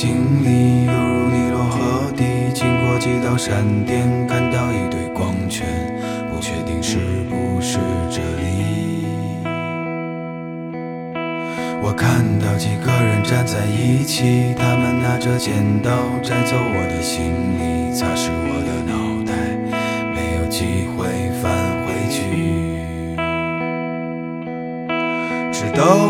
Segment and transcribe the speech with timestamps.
[0.00, 0.08] 行
[0.42, 2.24] 李犹如尼罗河底，
[2.54, 5.66] 经过几道闪电，看到一堆光圈，
[6.32, 6.96] 不确定是
[7.28, 7.76] 不是
[8.10, 9.04] 这里。
[11.82, 15.52] 我看到几个人站在一起，他们拿着剪
[15.82, 15.90] 刀
[16.22, 17.22] 摘走我的行
[17.58, 19.34] 李，擦拭我的脑袋，
[20.14, 21.04] 没有机会
[21.42, 21.52] 返
[21.84, 22.16] 回去。
[25.52, 26.09] 直到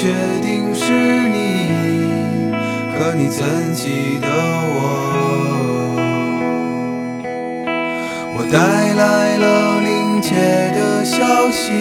[0.00, 0.06] 确
[0.40, 1.66] 定是你，
[2.96, 4.76] 可你怎记得我？
[8.36, 8.58] 我带
[8.94, 10.36] 来了临界
[10.70, 11.72] 的消息，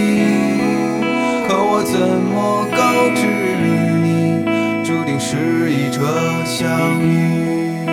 [1.47, 2.81] 可我怎么告
[3.13, 3.21] 知
[4.01, 4.41] 你，
[4.83, 6.03] 注定是一场
[6.43, 7.85] 相遇？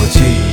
[0.00, 0.45] 我记。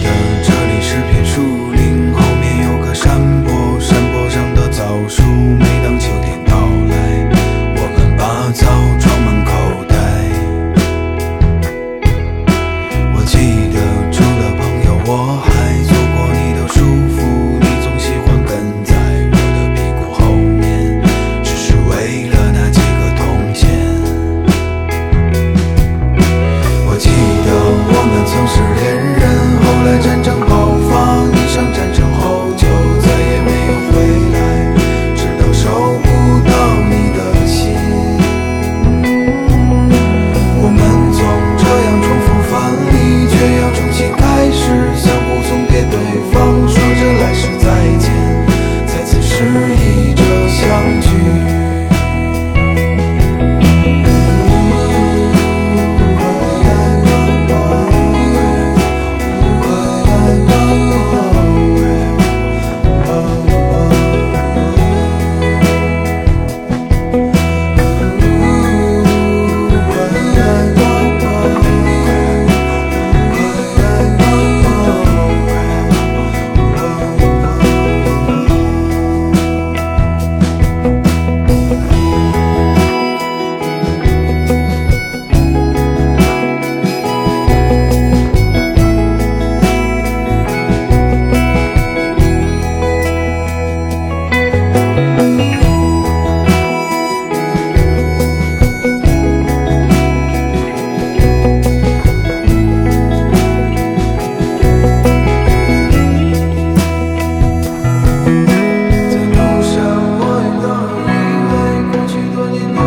[112.54, 112.83] you.